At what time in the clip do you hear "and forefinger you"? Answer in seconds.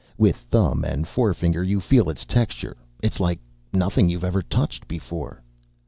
0.83-1.79